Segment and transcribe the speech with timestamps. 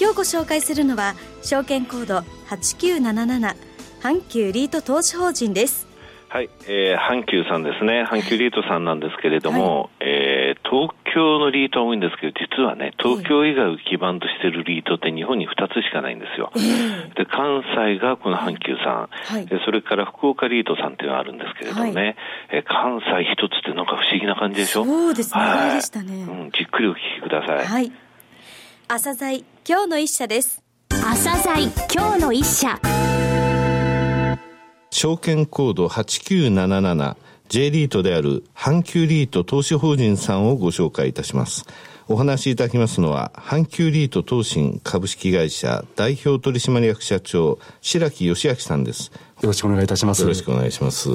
[0.00, 3.54] 今日ご紹介するのは証券コード8977
[4.00, 5.86] 阪急リート投資法人です。
[6.30, 8.04] はい、えー、阪急さんですね。
[8.04, 16.50] 阪急リートさんなんですけれども、はい、えー、東京のリートは多いんですけど、実はね、東京以外を基盤としているリートって日本に2つしかないんですよ。
[16.56, 22.16] えー、で、関西がこの阪急さん、はい、で、それから福岡リートさんっていうのがあるんですけれどもね、はい、
[22.52, 24.84] えー、関西一つってなんか不思議な感じでしょ？
[24.86, 26.50] そうですね、はい、でしたね、うん。
[26.56, 27.66] じっくりお聞きください。
[27.66, 27.92] はい。
[28.88, 30.64] 朝鮮今日の一社です。
[30.88, 32.76] 朝鮮今日の一社。
[34.90, 41.66] 証券コード 8977J リートである阪急リート投資法人さんをご紹介いたします。
[42.12, 49.12] お話しいただきますのは、阪急リート投信株式会社代表取締役社長、白木義明さんです。
[49.40, 50.22] よろしくお願いいたします。
[50.22, 51.08] よろしくお願いします。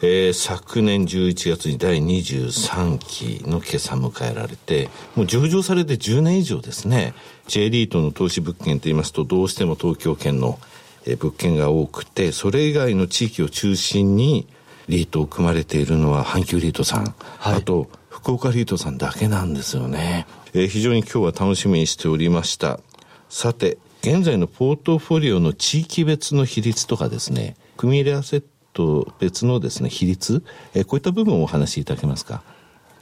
[0.00, 7.12] えー、昨年11月に第23期の決算迎えられて、もう上場されて10年以上ですね。
[7.46, 10.58] J リートの投資物件といいますと、どうしても東京圏の
[11.04, 14.46] え物件が多くて、それ以外の地域を中心に
[14.88, 17.88] リートを組まれているのは阪急リートさん、はい、あと
[18.24, 20.26] 福岡リートさんだけなんですよね。
[20.54, 22.80] えー、非常に今日は楽しみにしておりました。
[23.28, 32.42] さて、現在のポートフォリオの地域別の比率とかですね、組入れアセット別のですね、比率、えー、こういった部分をお話しいただけますか？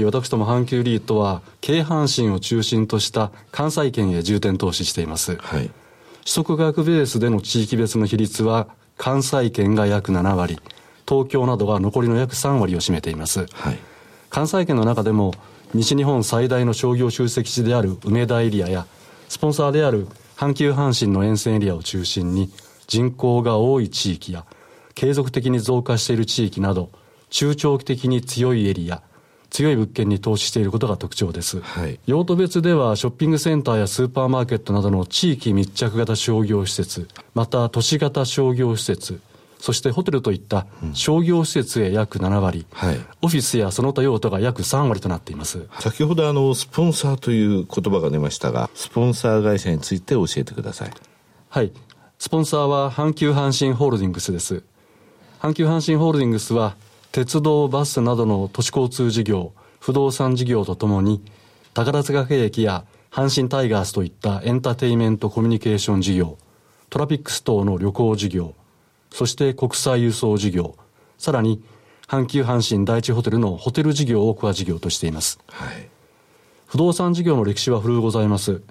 [0.02, 5.36] 私ども阪急リートは、京阪神を中心とした関西圏へ重点投資しています。
[5.36, 5.70] はい。
[6.24, 8.66] 取得額ベースでの地域別の比率は、
[8.98, 10.58] 関西圏が約7割、
[11.08, 13.46] 東京などが残りの約3割を占めています。
[13.52, 13.78] はい、
[14.32, 15.34] 関西圏の中でも、
[15.74, 18.86] 西日本最大の商業集積地である梅田エリアや、
[19.28, 22.50] スポンサーである阪急阪神の沿線エリアを中心に、
[22.86, 24.46] 人口が多い地域や、
[24.94, 26.88] 継続的に増加している地域など、
[27.28, 29.02] 中長期的に強いエリア、
[29.50, 31.60] 強い物件に投資していることが特徴です。
[31.60, 39.20] はい、用途別ではショッピングセンターやスーパーマーケットなどの地域密着型商業施設、また都市型商業施設、
[39.62, 45.68] そしてホテルといった商業施設へ約7割、うんはい、オフィスやその他用途が約3割となっています。
[45.78, 50.90] 先ほどあの、スポンサーという言葉が出ましたが、スポンサー会社について教えてください。
[51.48, 51.70] はい。
[52.18, 54.64] スポンサーは阪急阪神ホールディングスです。
[55.40, 56.74] 阪急阪神ホールディングスは
[57.12, 61.22] 鉄道、バスなどの都市交通事業、不動産事業とともに、
[61.72, 66.36] 宝塚景駅や阪神タイガースといったエンターテイメントコミュニケーション事業、
[66.90, 68.56] トラピックス等の旅行事業、
[69.12, 70.74] そして国際輸送事業、
[71.18, 71.62] さらに
[72.08, 75.38] 阪急阪神第一ホテルのホテル事業をコア事業としています。
[75.48, 75.88] はい、
[76.66, 78.62] 不動産事業の歴史は古うございます。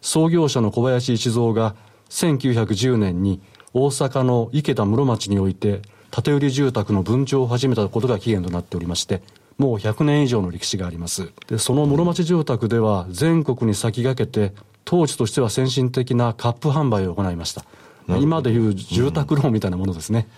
[0.00, 1.74] 創業者の小林一三が
[2.10, 3.40] 1910年に
[3.74, 9.22] 大阪の池田室町において建売り住宅の分譲を始めたことが起源となっておりまして、
[9.58, 11.32] もう100年以上の歴史があります。
[11.46, 14.54] で、その室町住宅では全国に先駆けて、
[14.84, 17.64] 当時としては先進的なカップ販売を行いました。
[18.08, 20.28] 今でいう住宅ローンみたいなものですね。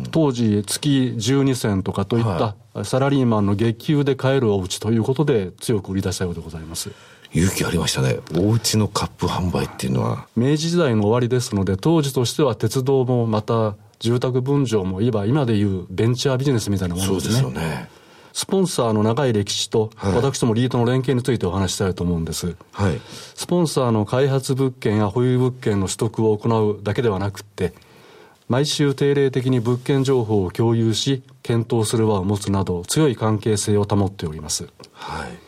[0.00, 6.90] うん、当時、月12銭とかといったサラリーマンの月給で買えるお家ということで強く売り出したようでございます。
[7.34, 8.18] 勇気ありましたね。
[8.36, 10.26] お家のカップ販売っていうのは。
[10.36, 17.34] 明治時代の終わりですので、当時としては鉄道もまた住宅分譲もいわば今でいうベンチャービジネスみたいなものですね。
[17.34, 17.88] そうですよね。
[18.32, 22.56] スポンサーの長い歴史と、はい、私どもリートの連携についてお話したいと思うんです。
[22.72, 23.00] はい、
[23.34, 27.72] スポンサーの開発物件や保有物件の取得を行うだけではなくて、
[28.48, 34.68] 毎週定例的に物件情報を共有し、検討する場を持つなど、強い関係性を保っております。
[34.92, 35.38] はい、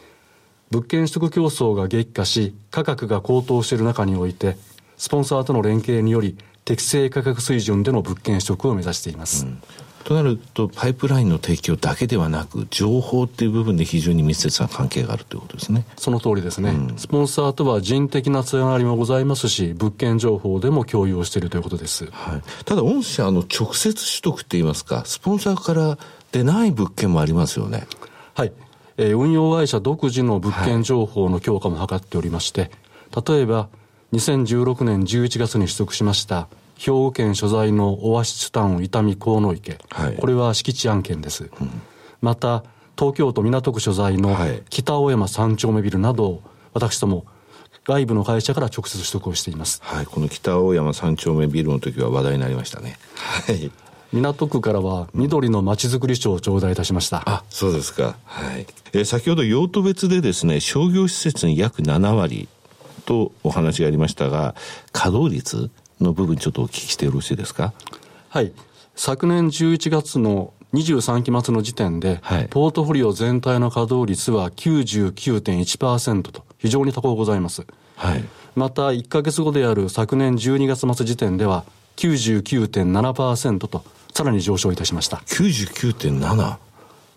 [0.70, 4.56] 物件取得競争が激化し、価格が高騰している中において、
[4.96, 9.46] スポンサーとの連携により、適正価格水準での物件取得を目指しています。
[9.46, 9.62] うん
[10.04, 15.86] となると、パイプラインの提供だけではなく、情報っていう部分で非常に密接な関係があるということですね。
[15.96, 16.70] その通りですね。
[16.70, 22.06] うん、スポンサーとは人的なつながりもございますし、物件情報でも共有をしているということです。
[22.12, 25.98] はい、ただ、御社、の、直接取得って言いますか、スポンサーから
[26.32, 27.86] 出ない物件もありますよね。
[28.34, 28.52] はい。
[28.96, 32.70] えー、運用会社独自の物件情報の強化も図っておりまして、
[33.12, 33.68] はい、例えば、
[34.12, 41.82] 2016年11月に取得しました兵庫県所在のオアシスタウン伊丹河野池、はい、これは敷地案件です、うん、
[42.20, 42.64] また
[42.98, 44.36] 東京都港区所在の
[44.70, 46.42] 北青山三丁目ビルなど
[46.72, 47.26] 私ども
[47.84, 49.80] 外部の会社から直接取得をしています。
[49.82, 52.98] はい、この北青山三丁目ビルの時は話題になりましたね。
[53.16, 53.70] はい。
[54.12, 57.22] 港区からは緑のまちづくり賞を頂戴いたしました。
[57.26, 58.16] あ、そうですか。
[58.24, 58.66] はい。
[58.92, 62.48] えー、先ほど用途別でですね、商業施設に約7割
[63.04, 64.54] とお話がありましたが、
[64.92, 65.70] 稼働率
[66.04, 67.72] の部分ちょっとお聞きしてよろしいですか？
[68.28, 68.52] はい。
[68.94, 77.66] 昨年11月の23期末の時点で、はい、ポートフォリオ全体の稼働率は99.1%と非常に高くございます。
[77.96, 78.24] はい、
[78.56, 81.64] また1か月後である昨年12月末時点では
[81.96, 85.18] 99.7%とさらに上昇いたしました。
[85.26, 86.56] 99.7?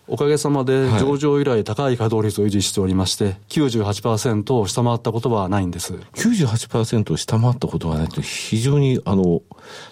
[0.08, 5.94] おかげさまで上場以来高い稼働率を維持しておりまして、98%を下回ったことはないんです。
[6.14, 9.42] 98%を下回ったことはないと非常にあの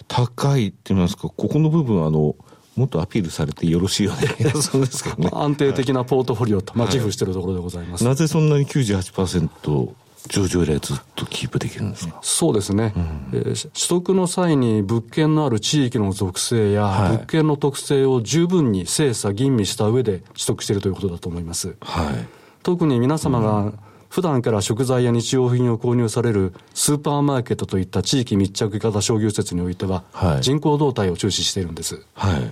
[0.07, 2.35] 高いって言いますか、ここの部分あの、
[2.75, 4.51] もっとアピールされてよろしいよね。
[4.61, 5.29] そうですかね。
[5.31, 8.03] 安定的なポートフォリオと、まあ、自負しているところでございます。
[8.03, 9.89] なぜそんなに98%
[10.27, 12.19] 上場以来ずっとキープできるんですか？
[12.21, 13.03] そうですね、うん、
[13.33, 21.75] えー、取得の際に物件のある地域の属性や、物件の特性を十分に精査、吟味した上で取得しているということだと思います。
[21.81, 22.27] はい、
[22.63, 23.73] 特に皆様が、
[24.09, 32.01] 普段から食材や日用品を購入されるスーパーマーケットといった地域密着型商業施設においては、はい、人口動態を注視しているんです。
[32.13, 32.51] はい。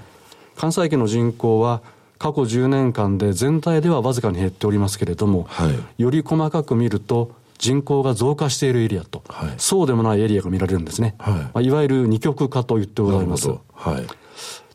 [0.57, 1.81] 関西圏の人口は
[2.18, 11.34] 過去10年間で全体ではわずかに減っておりますけれども、はい、より細かく見ると人口が増加しているエリアと、はい、そうでもないエリアが見られるんですね、はい。
[11.34, 13.50] まあ、いわゆる二極化と言ってございます。
[13.74, 14.07] はい。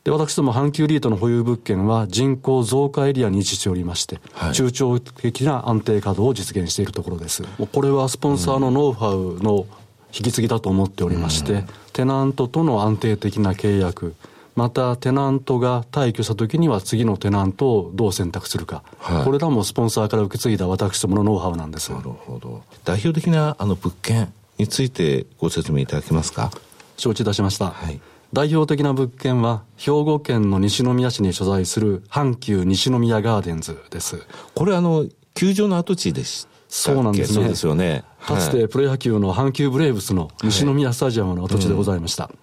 [0.02, 7.42] で私ども阪急リートの保有物件は人口増加エリアに位置しておりまして、はい、中長的な安定稼働を実現しているところです。
[7.42, 9.66] これはスポンサーのノウハウの
[10.12, 14.14] 引き継ぎだと思っておりまして、うん、テナントとの安定的な契約、
[14.60, 21.90] またテナントが退去した時には次のテナントをどう選択するか、はい、これらもスポンサーから受け継いだ私どものノウハウなんです。
[21.90, 22.62] なるほど。
[22.84, 26.50] 代表的なあの物件についてご説明いただけますか？
[26.98, 27.98] 承知いたしました、はい、
[28.34, 34.26] 代表的な物件は兵庫県の西宮市に所在する阪急西宮ガーデンズです。
[34.54, 37.34] これあの球場の跡地でしそうなんですね。
[37.36, 38.04] そうですよね。
[38.20, 42.24] かつてプロ野球の阪急ブレーブスの西宮スタジアムの跡地でございました。
[42.24, 42.39] はいうん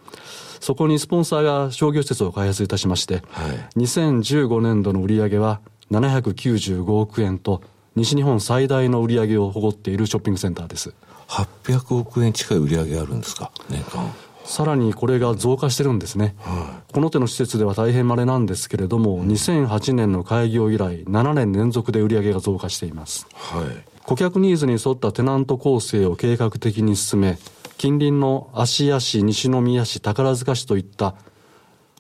[0.60, 5.62] そこにスポンサーが商業施設を開発いたしまして、はい、2015年度の売上は
[5.92, 7.62] 795億円と、
[7.96, 10.94] 西日本最大の売り上げを誇っているショッピングセンターです。
[11.28, 14.14] 800億円近い売り上げあるんですか、年間。
[14.48, 23.28] さらにこれが増加してるんですね、はい、この手の施設では大変稀なんですけれども、2008年の開業以来、7年連続で売り上げが増加しています。
[23.34, 23.66] はい、
[24.04, 27.38] 顧客ニーズに沿ったテナント構成を計画的に進め、
[27.78, 31.14] 近隣の芦屋市、西宮市、宝塚市といった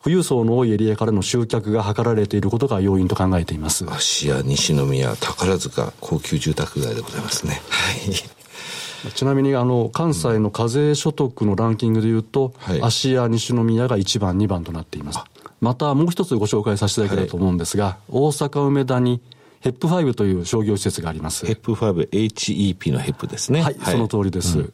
[0.03, 3.85] 富裕層の多いエリアからの集客が図られていることが要因と考えています。
[3.85, 7.61] 芦屋、西宮、宝塚、高級住宅街でございますね。
[7.69, 9.11] はい。
[9.13, 15.19] ちなみにあの関西の課税所得のランキングでいうと、はい、芦屋、西宮が1番、2番となっています。
[15.61, 19.21] またもう一つご紹介させていただければと思うんですが、はい、大阪梅田に
[19.59, 21.45] ヘップ5という商業施設があります。
[21.45, 23.61] ヘップ5、HEP のヘップですね。
[23.61, 24.57] はい、はい、その通りです。
[24.57, 24.73] うん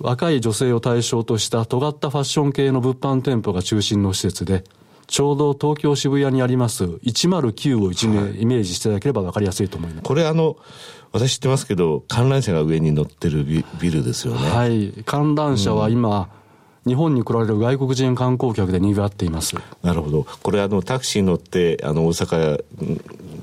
[0.00, 4.64] 若い女性を対象とした尖ったファッション系の物販店舗が中心の施設で、
[5.06, 10.02] ちょうど東京渋谷にあります109を一年イメージしていただければ分かりやすいと思います。
[10.02, 10.56] これあの、
[11.12, 14.50] 私知ってますけど、観覧車が上に乗ってるビルですよね。
[14.50, 14.92] はい。
[15.04, 16.28] 観覧車は今、
[16.84, 19.56] うん、日本に来られる外国人観光客で賑わっています。
[19.82, 20.26] なるほど。
[20.42, 22.64] これあの、タクシー乗って、あの、大阪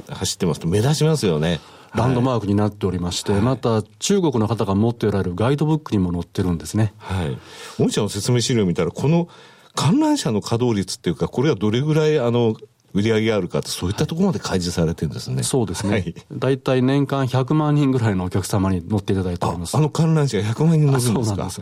[0.10, 1.62] 走ってますと目立ちますよね。
[1.96, 6.94] ランドマークになっておりまして、はい、また中国の方が持っておられるガイドブックにも載ってるんですね。
[6.98, 7.38] はい。
[7.78, 9.28] 御社の説明資料を見たら、この
[9.76, 12.56] 観覧車の稼働率っていうか、これはどれぐらい、あの、
[12.94, 15.44] 売り上げあるかと、そういったところまで開示されてるんですね。
[15.44, 15.92] そうですね。
[15.92, 19.76] はい、大体年間100万人ぐらいのお客様に乗っていただいております。
[19.76, 21.24] あの観覧車が100万人乗るんですか？
[21.26, 21.62] そうなんです。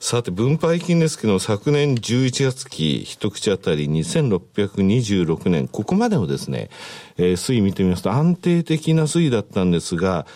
[0.00, 6.70] さて、分配金ですけど、昨年11月期、一口当たり2626年、ここまでのですね、
[7.18, 10.26] えー、推移見てみますと安定的な推移だったんですが、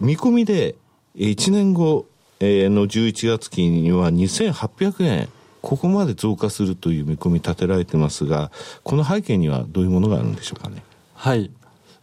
[0.00, 0.74] 見込みで
[1.16, 2.06] 1年後、
[2.40, 5.28] えー、の11月期には2800円、
[5.64, 8.52] ここまで増加するという見込み立てられてますが、
[8.82, 10.82] この背景にはどういうものがあるんでしょうかね？
[11.14, 11.50] はい。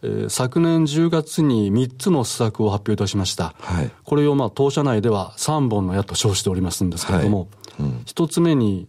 [0.02, 3.54] えー、昨年10月に3つの施策を発表いたしました。
[3.60, 8.88] はい、これをまあ当社内では3本の矢と称しておりますんですけれども、はいうん、1つ目に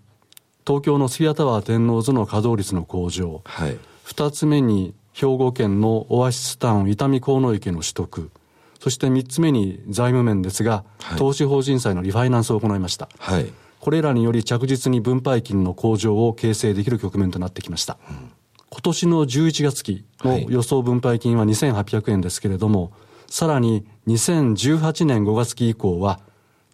[0.66, 3.78] 東京のスピアタワー天王洲の稼働率の向上、はい、
[4.08, 8.32] 2つ目に兵庫県のオアシスタウン伊丹河野池の取得、
[8.80, 13.08] そして3つ目に財務面ですが、はい、投資法人債のリファイナンスを行いました。
[13.20, 13.54] はい、
[13.84, 17.98] これらにより着実に分配金の向上を形成できる局面となってきました。
[18.10, 18.32] うん
[18.74, 22.92] 今年の11月期の予想分配金は2800円ですけれども、
[23.28, 26.20] さらに2018年5月期以降は、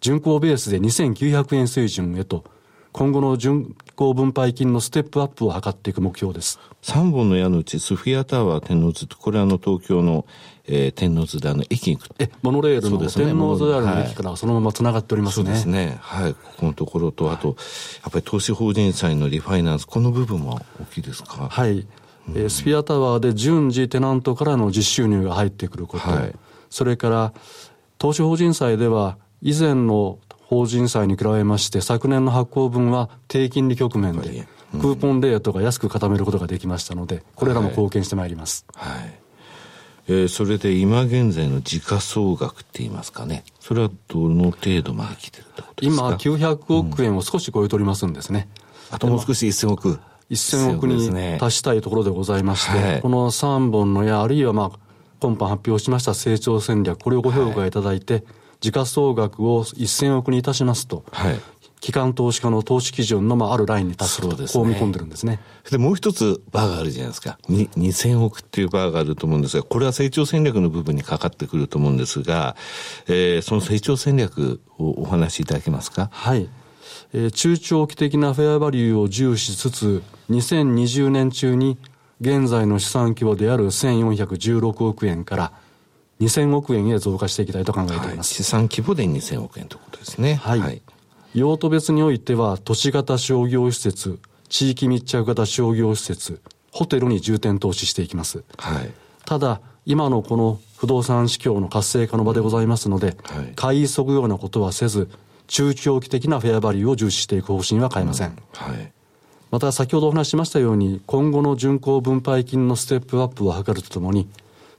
[0.00, 2.44] 巡航ベースで2900円水準へと、
[2.92, 6.58] 今後の巡航分配金のステップアップを図っていく目標です。
[6.80, 10.24] 3本の矢のうち、スフィアタワー天王洲これはあの東京の、
[10.64, 12.08] えー、天王洲であの駅に行く。
[12.18, 15.44] え、モノレールの、ね、天王洲であるの駅からそのまま繋がっておりますね。
[15.44, 15.98] そうですね。
[16.00, 16.32] はい。
[16.32, 17.52] ここのところと、あと、や
[18.08, 21.50] っぱり投資法人債のリファイナンス、この部分は大きいですか？
[21.50, 21.86] はい。
[22.30, 26.34] えー、スフィアタワーで順次テナントからの実収入が入ってくること、はい、
[26.70, 27.32] それから
[27.98, 30.18] 投資法人債では以前の
[30.50, 39.14] 法人債に比べまして昨年の発行分は低金利局面で、クーポンレートが安く固めることができましたのでこれらも貢献してまいります、はい、はい、
[40.08, 43.44] えー、それで今現在の時価総額って言いますかね。
[43.60, 46.04] それはどの程度まで来てるってことですか？
[46.08, 48.48] 今900億円を少し超えておりますんですね、
[48.90, 50.00] うん、あともう少し1000億。
[50.30, 54.78] 1000億に達したいところでございまして、ねはい、この3本の矢、あるいはまあ、
[55.20, 58.24] 今般発表しました成長戦略、これをご評価いただいて、はい、
[58.60, 61.40] 時価総額を1000億にいたしますと、はい、
[61.80, 65.40] 機関投資家の投資基準のまああるラインに達すると、ね、こう見込んでるんですね。
[65.70, 67.38] で、もう一つバーがあるじゃないですか。
[67.48, 72.54] 2000億っていうバーがあると思うんですが、これは成長戦略の部分にかかってくると思うんですが、
[73.08, 76.10] えー、その成長戦略をお話しいただけますか？
[76.12, 76.48] はい。
[77.12, 81.78] えー、中長期的なフェアバリューを重視しつつ、2020年中に
[82.20, 85.52] 現在の資産規模である1416億円から
[86.20, 88.08] 2000億円へ増加していきたいと考えています。
[88.10, 90.34] はい、資産規模で2000億円ということですね。
[90.34, 90.60] はい。
[90.60, 90.82] はい、
[91.34, 96.40] 用途別においては、都市型商業施設、地域密着型商業施設、
[96.72, 98.44] ホテルに重点投資していきます。
[98.58, 98.90] はい。
[99.24, 105.08] ただ、今のこの不動産市況の活性化の場でございますので、はい、買い急ぐようなことはせず、
[105.46, 108.28] 中長期的なフェアバリューを重視していく方針は変えません。
[108.28, 108.92] うん、はい。
[109.50, 114.28] また先ほどお話ししましたように、今後の巡航分配金のステップアップを図るとともに、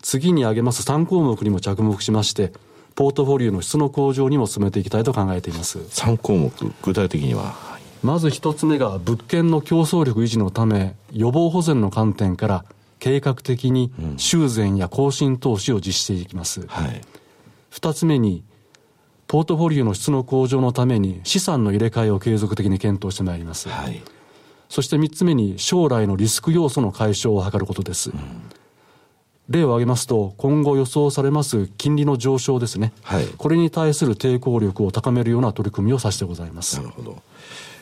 [0.02, 2.52] 次に挙げます3項目にも着目しまして、
[2.96, 5.80] ポートフォリオの質の向上にも進めていきたいと考えています。
[5.80, 7.56] 3項目、具体的には？
[8.04, 12.66] まず一つ目が物件の競争力維持のため、予防保全の観点から
[13.00, 16.66] 計画的に修繕や更新投資を実施していきます。
[16.68, 17.02] はい、
[17.70, 18.44] 二つ目に、
[19.28, 23.70] ポートフォリオの質の向上のために資産の入れ替えを継続的に検討してまいります。
[23.70, 24.02] はい
[24.68, 28.10] そして3つ目に将来のリスク要素の解消を図ることです。
[28.12, 28.18] うん、
[29.52, 32.94] 例を挙げますと、今後予想されます金利の上昇ですね。
[33.04, 36.78] はい、これに対する抵抗力を高めるような取り組みをさせてございます。
[36.78, 37.22] なるほど。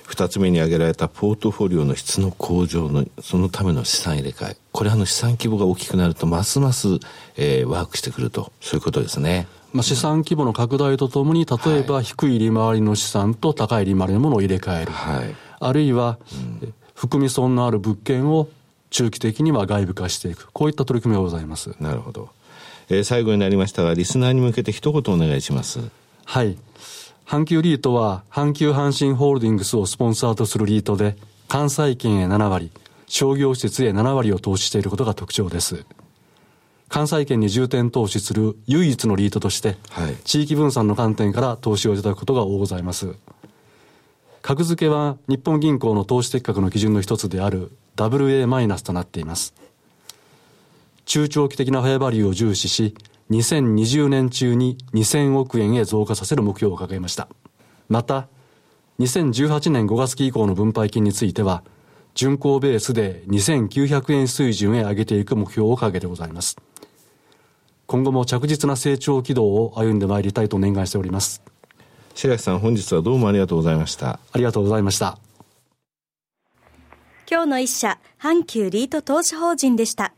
[0.09, 4.57] 二つ目に挙げられたポートフォリオの質の向上の、そのための資産入れ替え。
[4.71, 6.99] これあの資産規模が大きくなると、ますます、
[7.37, 9.47] えー、ワークしてくると、そういうことですね。
[9.71, 14.91] まあ、資産規模の拡大とともに、例えば低い利回りの資産と高い利回りのものを入れ替える。
[14.91, 18.49] はい、あるいは、うん、含み損のある物件を
[18.89, 20.49] 中期的には外部化していく。
[20.51, 21.75] こういった取り組みがございます。
[21.79, 22.29] なるほど。
[22.89, 25.79] えー、最後になりましたが、リスナーに向けて一言お願いします。
[26.25, 26.57] はい。
[27.25, 31.15] 阪急リートは、阪急阪神ホールディングスをスポンサーとするリートで、
[31.47, 32.71] 関西圏へ7割、
[33.07, 35.85] 商業施設へ7割を投資していることが特徴です。
[36.87, 43.15] 関西圏に重点投資する唯一のリートとして、はい、地域分散の観点から投資をいただくことが多ございます。
[44.41, 47.71] 格付けは日本銀行の投資適格の基準の一つである
[48.07, 49.53] WA マイナスとなっています。
[51.05, 52.95] 中長期的なフェアバリューを重視し、
[53.31, 57.27] 2020年中に2000億円へ増加させる目標を掲げました。
[57.87, 58.27] また、
[58.99, 61.63] 2018年5月期以降の分配金については、
[62.15, 66.57] 巡航ベースで2900円水準へ上げていく目標を掲げてございます。
[67.85, 71.41] 今後も着実な成長軌道を歩んでまいりたいと念願しております。
[72.13, 74.19] 白石さん、本日はどうもありがとうございました。
[74.31, 75.28] ありがとうございました。
[77.31, 80.13] 今日の一社、阪急リート投資法人でした。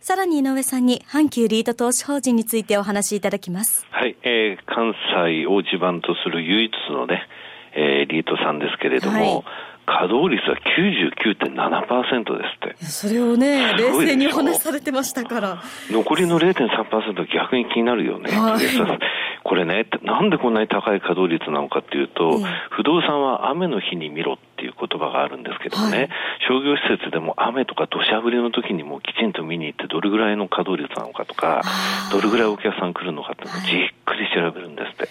[0.00, 3.84] さらに井上さんに阪急リート投資法人についてお話しいただきます。
[3.90, 7.26] はい、えー、関西を地盤とする唯一のね、
[7.74, 9.44] えー、リートさんですけれども、はい
[9.86, 12.86] 稼働率は99.7%ですって。
[12.86, 15.62] それをね、冷静にお話しされてましたから。
[15.90, 18.30] 残りの0.3%逆に気になるよね。
[18.30, 18.64] はい、
[19.42, 26.08] これね、なんでこんなに高い稼働率なのかっていうと、不動産は雨の日に見ろっていう言葉があるんですけどもね、はい、
[26.48, 31.62] 商業施設でも雨とか土砂降りの時にもきちんと見に行ってどれぐらいの稼働率なのかとか、
[32.12, 33.46] どれぐらいお客さん来るのかってい。
[33.46, 35.08] うのをじっくり調べるんですって。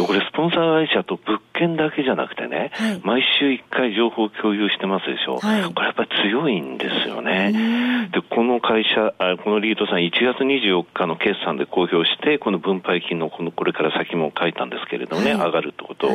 [0.00, 5.38] で、これスポンサー会社と物件だけじゃなくてね、はい、毎週1回情報共有してますでしょ。
[5.38, 8.08] はい、これやっぱり強いんですよね。
[8.12, 16.10] で、この会社、あこのリードさん1月24日の決算で公表して、この分配金のこのこれから先も書いたんですけれどもね、はい、上がるってことを、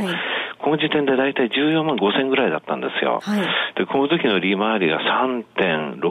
[0.60, 3.20] この時点で大体14万5千ぐらいだったんですよ。
[3.22, 6.02] はい、で、この時の利回りが3.6%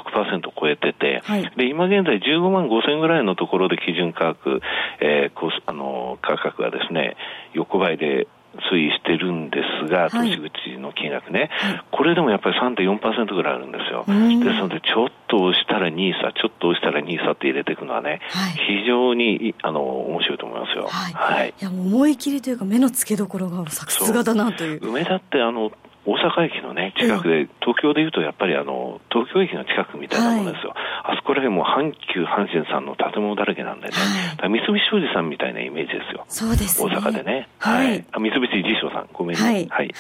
[0.59, 4.61] 超えてて、はい、で、今現在15万5千ぐらいのところで基準価格、
[5.01, 7.17] えー、あの、価格がですね、
[7.55, 8.29] 横ばいで
[8.73, 14.05] 推移してるんですが、投資口の金額ね、はい、これでもやっぱり3.4%ぐらいあるんですよ。
[14.07, 20.89] ですので、ちょっと押したら NISA、ちょっと押したら NISA って入れていくのはね、はい、非常にあの面白いと思いますよ。
[20.89, 21.13] はい。
[21.13, 24.81] はい、いや思い切りというか、目の付けどころがさすがだなという。
[24.83, 25.71] 梅田ってあの
[26.09, 30.71] 大阪駅のね、近くで、東京でいうとやっぱりあの、東京駅の近くみたいなものですよ。
[30.71, 33.95] はい、あそこら辺も阪急阪神さんの建物だらけなんでね、
[34.39, 36.25] はい、三菱商事さんみたいなイメージですよ。
[36.29, 37.49] そうです、ね、大阪でね。
[37.59, 38.03] はい。
[38.11, 39.43] あ三菱地所さん、ごめんね。
[39.43, 39.69] はい。
[39.69, 39.95] はい。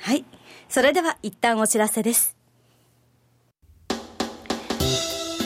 [0.00, 0.24] はい。
[0.68, 2.36] それでは一旦お知らせです。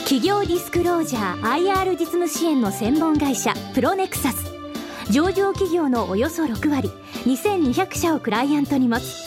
[0.05, 4.51] 企業ディスクロージャー IR 実務支援の専門会社プロネクサス
[5.11, 6.89] 上場企業のおよそ6割
[7.25, 9.26] 2200社をクライアントに持つ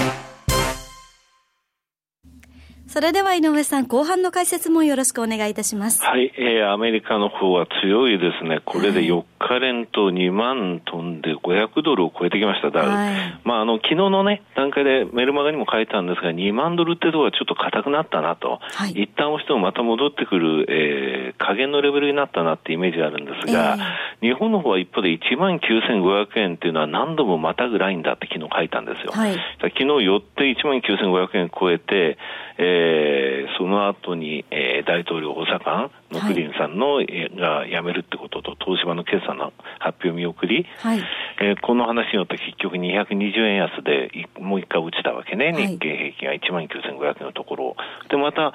[2.91, 6.03] それでは井上さん、後半の解説もよろしくお願いいたします。
[6.03, 8.59] はい、えー、アメリカの方は強いですね。
[8.65, 12.89] これで4日連と2万飛んで500ドルを超えてきました、ダウ。
[12.89, 18.59] はい、まあ、あの、昨日のね、段階でメルマガにも書いたんですが、2万ドルってとこはちょっと硬くなったなと。
[18.61, 23.77] はい、一旦押してもまた戻ってくる、えー、加減のレベルになったなってイメージがあるんですが、
[24.21, 29.13] えー、日本の方は一方で1万9500円っていうのは何度もまたぐラインだって昨日書いたんですよ。
[29.13, 32.17] はい、昨日寄って1万9500円超えて、
[32.57, 32.80] えー、
[33.57, 40.99] その後に、えー、大統領補佐官のクリンさんの、はい、が辞めるってことと、東芝の決算の発表見送り、はい、
[41.41, 47.75] えー、この話によって結局220円安でもう一回落ちたわけね、日経平均が1万9500円のところ。
[48.09, 48.53] で、また、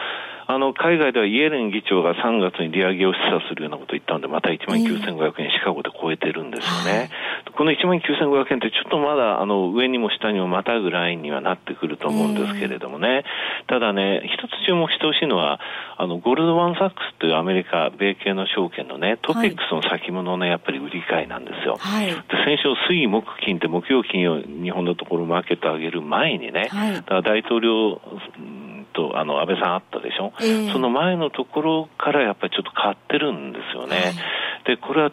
[0.49, 7.11] あの、海外ではイエレン議長が3月に利上げを示唆するようなことを言ったので、また1万9500円シカゴで超えてるんですよね。
[7.57, 13.25] この1万9500円ってちょっとまだ、あの、上にも下にもまたぐラインにはなってくると思うんですけれどもね。
[13.67, 15.61] ただね、一つ注目してほしいのは、
[15.97, 21.77] あの、ゴールドマンサックスというアメリカ、米系の証券のね、トピックスの先物のやっぱり売り買いなんですよ。
[21.79, 22.13] はい、で
[22.45, 28.01] 先週、水木金って木曜金を日本のところマーケット上げる前にね、はい、だから大統領
[28.97, 33.97] とあの安倍さんあったでしょ、えー、その前のところからやっぱりちょっと変わってるんですよね。
[33.97, 34.03] は
[34.73, 35.11] い、でこれは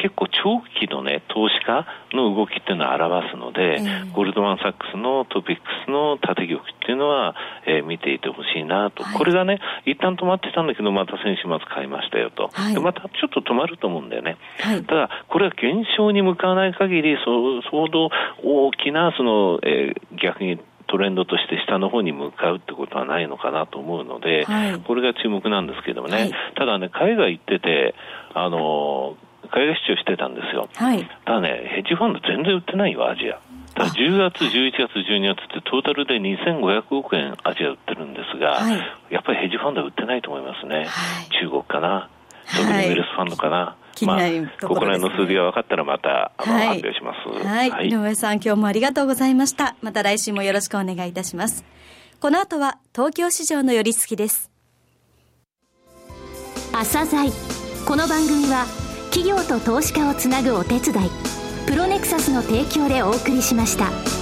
[0.00, 7.34] 結構長期のね、投資家の動きっていうのを表すので、えー、ゴールドマン・サックスのトピックスの縦玉っていうのは、
[7.66, 14.36] えー、見ていてほしいなと、はい、これがね、一旦止まってたんだけど、また先週末買いましたよと、はい、でまたちょっと止まると思うんだよね。
[14.60, 18.10] はい、ただ、これは減少に向かわない限り、そう相当
[18.42, 20.58] 大きな、その、えー、逆に
[20.90, 27.94] トレンドとして下の方に向かうってことはないのかなと思うので、はい、これが注目なんですけどもね、はい、ただね、海外行ってて、
[28.34, 29.16] あの
[29.52, 30.68] 海外出張してたんですよ。
[30.74, 33.38] はい、ただね、ヘッジファンド全然売ってないよ、アジア。
[33.74, 38.78] だ10月、11月、12月ってトータルで2500億円アジア売ってるんですが、はい、
[39.10, 40.76] やっぱりヘッジファンドは売ってないと思いますね。
[40.76, 40.86] はい、
[41.40, 42.08] 中国かな。
[42.56, 43.76] 特にウェルスファンドかな。
[44.00, 47.46] 気になるところ、ね、まあ、の数字が分かったらまた、あの、はい、発表します。
[47.46, 47.70] はい。
[47.70, 49.76] はい、井上さん、今日もありがとうございました。
[49.82, 51.64] また来週もよろしくお願いいたします。
[52.20, 54.50] この後は、東京市場の寄り付きです。
[56.72, 57.30] 朝鮮
[57.86, 58.64] この番組は、
[59.10, 61.10] 企業と投資家をつなぐお手伝い、
[61.66, 64.19] プロネクサスの提供でお送りしました。